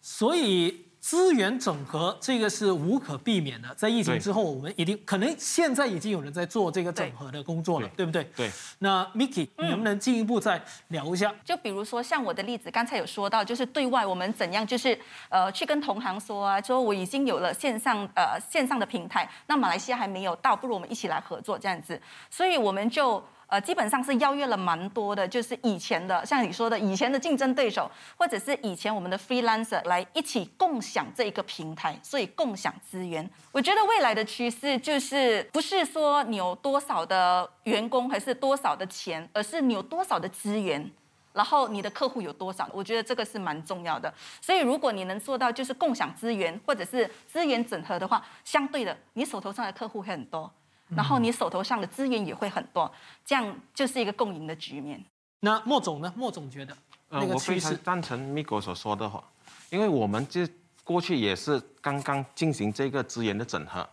[0.00, 0.91] 所以。
[1.02, 8.22] 资源整合这个是无可避免的，在疫情之后，我们一定可能现在已经有人在做这个整合的工作了，对不对？
[8.36, 8.48] 对。
[8.78, 11.34] 那 Miki，你能不能进一步再聊一下？
[11.44, 14.96] 就比如说像我的例子，刚才有说到，就是对外我们怎样，就是
[15.28, 23.20] 呃去跟同行说啊，说我已经有了线上呃线上的平台，那马来西亚还没有到，不如我们一起来合作这样子，所以我们就。
[23.52, 33.28] 呃，基本上是邀约了蛮多的，就是以前的，像你说的，以前的竞争对手，或者是以前我们的 freelancer 来一起共享这一个平台，所以共享资源。
[33.52, 40.90] 我觉得未来的趋势就是不是说你有多少的员工，还是多少的钱，而是你有多少的资源，
[41.34, 42.66] 然后你的客户有多少。
[42.72, 44.10] 我觉得这个是蛮重要的。
[44.40, 50.50] 所以如果你能做到就是共享资源，或者是资源整合的话，相对的，你手头上的客户会很多。
[50.96, 52.90] 然后你手头上的资源也会很多，
[53.24, 55.02] 这样就是一个共赢的局面。
[55.40, 56.12] 那莫总呢？
[56.16, 56.76] 莫总觉得
[57.08, 59.22] 那个我非常赞成 Miko 所说的话，
[59.70, 60.48] 因为我们这
[60.84, 63.88] 过去也是刚刚进行这个资源的整合，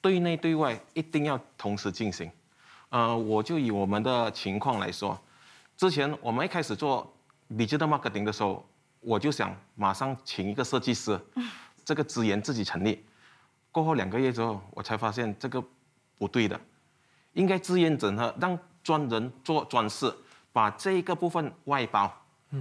[0.00, 2.30] 对内对外一定要同时进行。
[2.90, 5.18] 呃，我就以我们的情况来说，
[5.76, 7.10] 之前我们一开始做
[7.50, 8.64] digital marketing 的时候，
[9.00, 11.18] 我就想马上请一个设计师，
[11.84, 13.04] 这个资源自己成立。
[13.70, 15.62] 过后两个月之后，我才发现这个
[16.22, 16.60] 不对的，
[17.32, 20.14] 应该资源整合，让专人做专事，
[20.52, 22.08] 把这一个部分外包。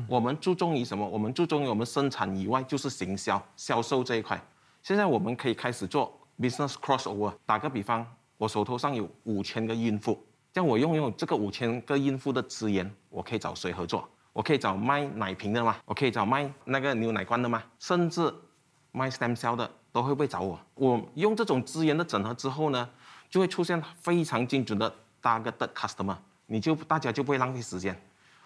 [0.07, 1.07] 我们注重于什么？
[1.07, 4.41] 我们注重于我们生产以外就是行销、销售这一块。
[4.81, 7.31] 现在我们可以开始做 business crossover。
[7.45, 8.03] 打个比方，
[8.39, 10.19] 我手头上有五千个孕妇，
[10.55, 14.09] 像我拥有这个五千个孕妇的资源，我可以找谁合作？
[14.33, 15.75] 我可以找卖奶瓶的吗？
[15.85, 17.61] 我可以找卖那个牛奶罐的吗？
[17.77, 18.33] 甚至
[18.91, 20.59] 卖 stem cell 的都会不会找我？
[20.75, 22.89] 我用这种资源的整合之后呢，
[23.31, 27.99] 就会出现非常精准的 target customer，你就大家就不会浪费时间。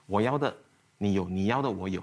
[0.05, 0.55] 我要的
[0.99, 2.01] 你有，你要的我有，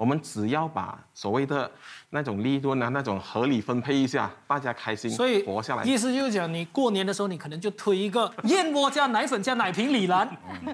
[0.00, 1.70] 我们只要把所谓的
[2.08, 5.84] 那种利润啊，那种合理分配一下，大家开心，所以活下来。
[5.84, 10.26] 意思就是讲，你过年的时候，你可能就推一个 燕窝加奶粉加奶瓶礼篮，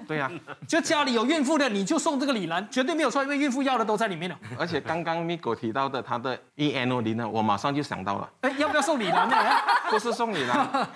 [0.07, 0.31] 对呀、
[0.68, 4.39] 就家里有孕妇的，你就送这个礼篮，绝对没有错，因为孕妇要的都在里面了。
[4.57, 9.37] 而且刚刚 Miko 提到的他的 E N O 零呢，我马上就想到了，哎，要不要送礼篮呢？
[9.91, 10.89] 不是送你啦，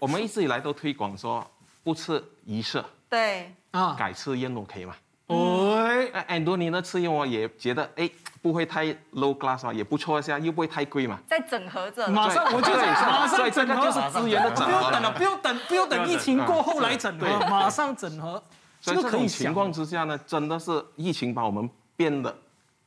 [0.00, 1.48] 我们一直以来都推广说
[1.84, 4.96] 不吃鱼翅，对，啊，改吃燕窝可以吗？
[5.28, 8.10] 哎，哎，很多年的吃燕窝也觉得哎
[8.42, 11.18] 不会太 low class 嘛，也不错一下，又不会太贵嘛。
[11.26, 12.08] 在整合着。
[12.08, 18.42] 马上我就在马所以上整合，这个就是资源的整合不用等了，不用等，不用等疫情过后来整合，对马上整合，
[18.80, 19.10] 所以这。
[19.10, 22.36] 种情况之下呢，真的是疫情把我们变得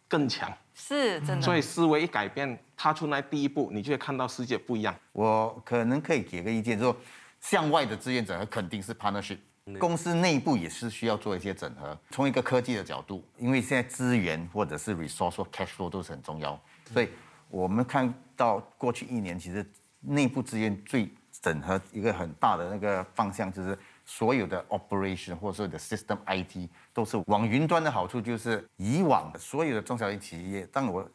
[0.08, 0.52] 更强。
[0.74, 1.42] 是真的。
[1.42, 4.94] 所以思维一改变，踏出那第一步，你就会看到世界不一样。
[5.14, 6.94] 我可能可以给个意见，说
[7.40, 9.38] 向外的资源整合肯定是 partnership，
[9.80, 11.98] 公司内部也是需要做一些整合。
[12.12, 16.60] 从一个科技的角度，因为现在资源或者是 resource 或 cash flow 都是很重要，
[16.92, 17.10] 所以
[17.50, 19.66] 我们看到过去一年，其实
[20.02, 21.10] 内部资源最
[21.42, 23.78] 整合一个很大的那个方向就是。
[24.08, 31.10] 所有的 operation 或者所有的 system IT 都是往云端的好处，就是以往的所有的中小型企业，当我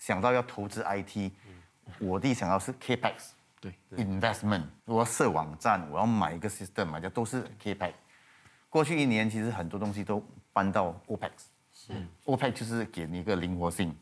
[0.00, 1.30] 想到要投资 IT，
[2.00, 3.28] 我第一想到是 capex，
[3.62, 4.04] 对。
[4.04, 7.92] investment，我要设网站，我要买一个 system 买家都是 capex。
[8.68, 10.20] 过去一年其实很多东西都
[10.52, 11.30] 搬到 opex，
[11.72, 11.92] 是。
[12.24, 13.94] Opex 就是给你一个灵活性，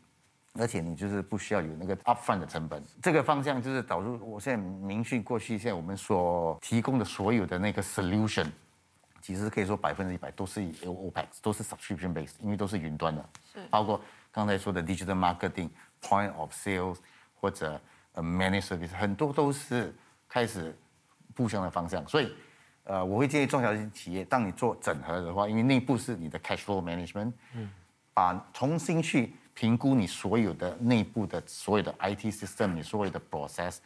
[0.53, 2.83] 而且你就是不需要有那个 upfront 的成本。
[3.01, 8.47] 这个方向就是导入我现在明讯过去现在我们所提供的所有的那个 solution，
[9.21, 13.59] 其实可以说百分之一百都是以 opex，都是 subscription based，因为都是云端的，是。
[13.69, 14.01] 包括
[14.31, 15.69] 刚才说的 digital marketing、
[16.01, 16.97] point of sales
[17.35, 17.79] 或者
[18.13, 19.95] 呃 managed service，很多都是
[20.27, 20.77] 开始
[21.33, 22.05] 步向的方向。
[22.07, 22.31] 所以，
[22.83, 27.69] 呃，我会建议中小型企业，当你做整合的话，因为内部是你的 cash flow management，嗯，
[28.13, 33.77] 把重新去评估你所有的内部的所有的 IT system，你所有的 process，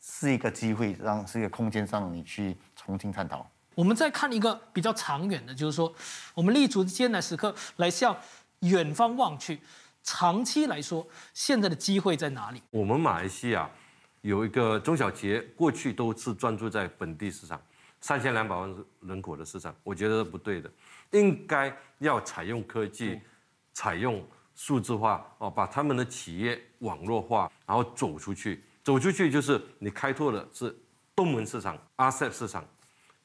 [0.00, 3.48] 是一个机会，让是一个空间上你去重新探讨。
[3.74, 5.90] 我们再看一个比较长远的，就是说，
[6.34, 8.14] 我们立足艰难时刻来向
[8.60, 9.58] 远方望去。
[10.02, 12.60] 长期来说，现在的机会在哪里？
[12.70, 13.70] 我们马来西亚
[14.22, 17.60] 有一个中小企业，过去都是专注在本地市场，
[18.00, 20.70] 三千两百万人口的市场，我觉得不对的，
[21.12, 23.20] 应该要采用科技，
[23.72, 28.64] 采用数字化哦，把他们的企业网络化，然后走出去。
[28.82, 30.76] 走出去就是你开拓的是
[31.14, 32.64] 东盟市场、RCEP 市场、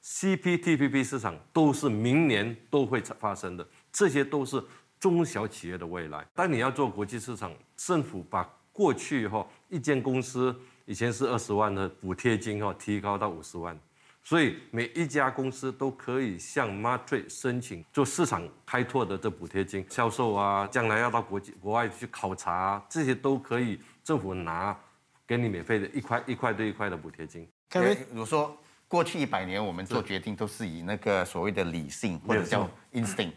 [0.04, 4.64] CPTPP 市场，都是明年都会发生的，这些都是。
[5.00, 13.78] 中小企业的未来，当你要做国际市场，政府把过去哈一间公司以前是二十万的补贴金哈提高到五十万，
[14.24, 24.78] 所以每一家公司都可以向 Matrix 申请做市场开拓的这补贴金，销售啊，将来要到国际国外去考察啊，这些都可以政府拿
[25.26, 27.48] 给你免费的一块一块对一块的补贴金。
[27.76, 28.58] 因为如果说
[28.88, 33.34] 过去一百年我们做决定都是以那个所谓的理性或者叫 instinct。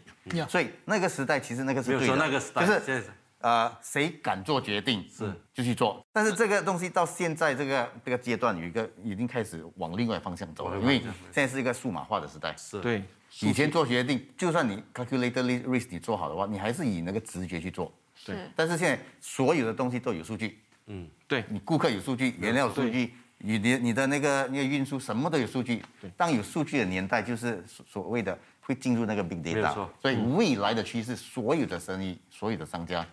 [0.47, 3.03] 所以那个时代其实那个是对的，那个时代就是
[3.39, 5.33] 呃谁敢做决定是。
[5.53, 12.55] 就去做，但是这个东西到现在这个这个阶段有一个已经开始往另外方向走了，因为现在是一个数码化的时代。
[12.57, 12.79] 是。
[12.79, 13.03] 对，
[13.41, 17.91] 以前做决定，就算你 calculated risk 你做好的话，你还是以那个直觉去做。
[18.25, 21.43] 对，但是现在所有的东西都有数据，嗯，对。
[21.49, 23.13] 你顾客有数据，原料有数据。
[23.43, 25.83] 你的你的那个那个运输什么都有数据，
[26.15, 33.05] 当有数据的年代，就是所谓的会进入那个 big data，所以未来的趋势，所有的生意，所有的商家，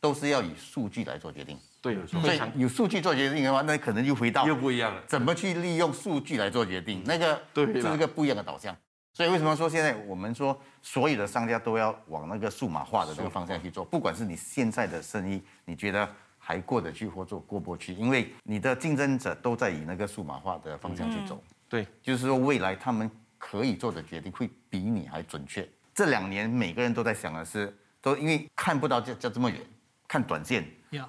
[0.00, 1.58] 都是要以数据来做决定。
[1.80, 5.02] 对，所以有数据做决定的话，那可能又回到又不一样了。
[5.06, 7.02] 怎么去利用数据来做决定？
[7.04, 8.76] 那个就是个不一样的导向。
[9.12, 13.84] 所以为什么说现在我们说所有的商家都要往那个数码化的这个方向去做？
[13.84, 16.06] 不管是你现在的生意，你觉得
[16.46, 21.42] 还过得去或做过不去，因为你的竞争者都在以那个数码化的方向去走。
[21.68, 25.68] 对，就是说未来他们可以做的决定会比你还准确。
[25.92, 29.60] 这两年每个人都在想的是，都因为看不到这这这么远，
[30.06, 30.64] 看短线。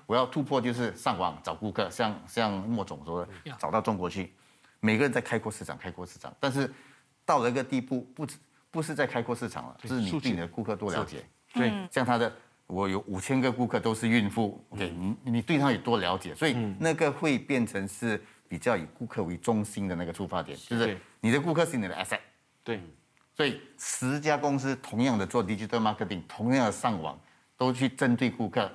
[0.07, 4.33] 我要突破就是上网找顾客，像像莫总说的，找到中国去。
[4.79, 6.73] 每个人在开阔市场，开阔市场，但是。
[7.27, 8.25] 到了一个地步，不
[8.71, 11.25] 不是在开阔市场了，是你对你的顾客多了解。
[11.53, 12.33] 对，像他的，
[12.67, 22.19] 我有五千个顾客都是孕妇，OK，你你对他有多了解，所以那个会变成是比较以顾客为中心的那个出发点，就是你的顾客是你的 asset。
[22.63, 22.81] 对，
[23.35, 27.17] 所以十家公司同样的做 digital marketing，同样的上网，
[27.57, 28.69] 都去针对顾客，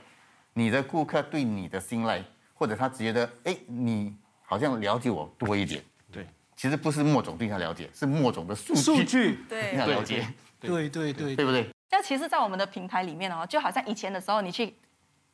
[0.55, 2.25] 你的顾客对你的信赖，
[2.55, 5.83] 或者他觉得，哎，你好像了解我多一点。
[6.11, 6.27] 对。
[6.55, 9.39] 其实不是莫总对他了解，是莫总的数据数据。
[9.49, 10.27] 对他了解，
[10.61, 11.69] 对对对，对不对？
[11.93, 14.75] 那其实，在我们的平台里面哦，就好像以前的时候，你去。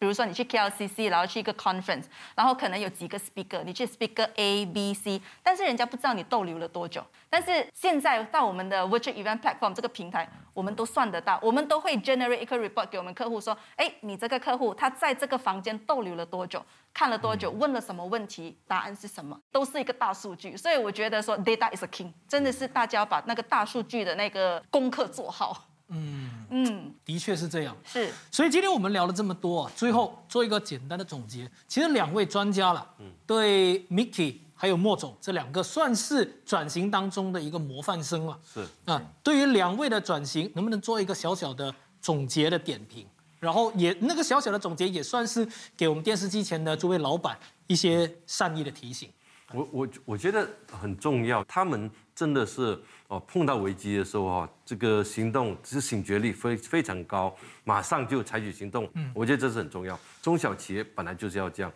[0.01, 2.05] 比如说你去 KLCC，然后去一个 conference，
[2.37, 7.05] 然后可能有几个 speaker，你去 speaker A、B、C，但是人家不知道你逗留了多久。
[7.29, 20.57] 但是现在到我们的 virtual event platform 这个平台，我们都算得到，我们都会 generate 一个 report 给我们客户说，哎，你这个客户他在这个房间逗留了多久，看了多久，问了什么问题，答案是什么，都是一个大数据。
[20.57, 25.65] 所以我觉得说 data is a king，真的是大家把那个大数据的那个功课做好。
[25.89, 27.77] 嗯嗯，的确是这样。
[27.85, 31.51] 是，所以今天我们聊了这么多，最后做一个简单的总结。
[31.67, 38.39] 其实两位专家了，嗯，对 Mickey 还有莫总这两个算是转型当中的一个模范生了。
[38.53, 43.07] 是啊，对于两位的转型，能不能做一个小小的总结的点评？
[43.41, 49.09] 然后也那个小小的总结也算是给我们电视机前的诸位老板一些善意的提醒。
[49.55, 52.77] 我我我觉得很重要，他们真的是。
[53.07, 58.87] 哦，碰到危机的时候哈，这个行动是醒觉力非非常高，马上就采取行动。
[58.93, 59.99] 嗯，我觉得这是很重要。
[60.21, 61.73] 中小企业本来就是要这样。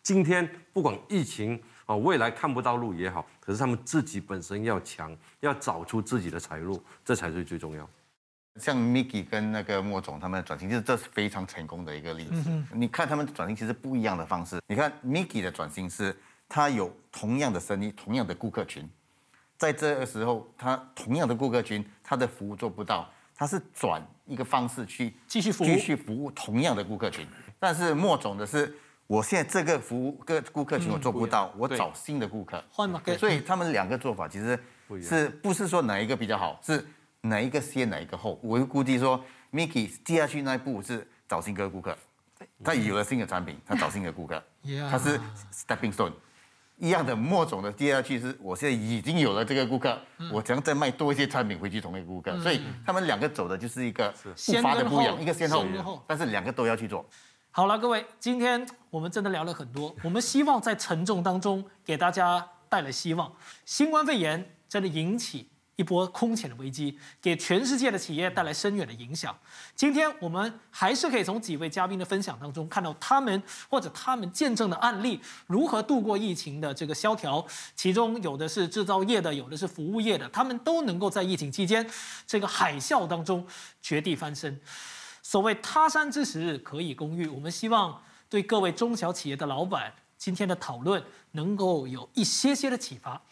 [0.00, 7.88] 今天不管疫情哦，未来看不到路也好，可是他们自己本身要强，要找出自己的财路，这才是最重要。
[8.60, 12.48] 像 Mickey 跟那个莫总他们的转型，就是这是非常成功的一个例子。
[12.72, 14.60] 你看他们转型其实不一样的方式。
[14.68, 16.16] 你看 Mickey 的转型是，
[16.48, 18.88] 他有同样的生意，同样的顾客群。
[19.60, 23.06] 在这个时候，他同样的顾客群，他的服务做不到，
[23.36, 27.26] 他是转一个方式去继续服务，继续服务同样的顾客群。
[27.58, 28.74] 但是莫总的是，
[29.06, 33.02] 我现在这个服务个顾客群我做不到，我找新的顾客换嘛。
[33.18, 34.58] 所以他们两个做法其实
[35.02, 36.82] 是不是说哪一个比较好，是
[37.20, 38.40] 哪一个先哪一个后。
[38.42, 41.94] 我估计说，Mickey 接下去那一步是找新的顾客，
[42.64, 44.42] 他有了新的产品，他找新的顾客，
[44.90, 45.20] 他是
[45.52, 46.14] stepping stone。
[46.80, 49.96] 一样的，莫总的第二句是：我现在已经有了这个顾客，
[50.32, 52.40] 我将再卖多一些产品回去同一个顾客。
[52.40, 57.04] 所以他们两个走的就是一个步伐的不一样，一个先后，但是两个都要去做。
[57.50, 63.30] 好了，各位，今天我们真的聊了很多，我们希望在沉重当中给大家带来希望。
[63.66, 65.50] 新冠肺炎真的引起。
[65.80, 69.34] 一波空前的危机，给全世界的企业带来深远的影响。
[69.74, 77.42] 今天我们还是可以从几位嘉宾的分享当中，看到他们或者他们见证的案例，如何度过疫情的这个萧条。
[77.74, 81.88] 其中有的是制造业的，有的是服务业的，他们都能够在疫情期间
[82.26, 83.46] 这个海啸当中
[83.80, 84.60] 绝地翻身。
[85.22, 93.22] 所谓他山之石可以攻玉，我们希望对各位中小企业的老板，今天的讨论能够有一些些的启发。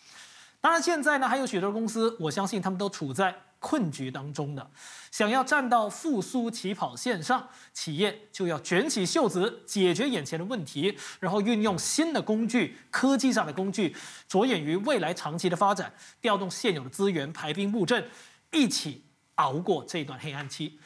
[0.68, 4.70] 当然，现在呢还有许多公司，我相信他们都处在困局当中的，
[5.10, 13.96] 想要站到复苏起跑线上，企业就要卷起袖子，解决眼前的问题，然后运用新的工具、科技上的工具，
[14.28, 15.90] 着眼于未来长期的发展，
[16.20, 18.06] 调动现有的资源，排兵布阵，
[18.52, 19.02] 一起
[19.36, 20.78] 熬过这段黑暗期。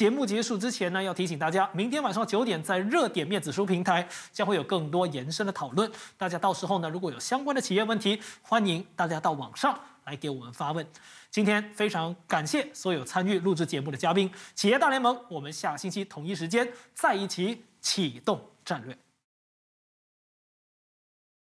[0.00, 5.92] 节目结束之前呢，要提醒大家，明天晚上九点在热点面子书平台将会有更多延伸的讨论。
[6.16, 10.86] 大家到时候呢，如果有相关的企业问题，欢迎大家到网上来给我们发问。
[11.30, 18.96] 今天非常感谢所有参与录制节目的嘉宾，企业大联盟，我们下星期同一时间再一起启动战略。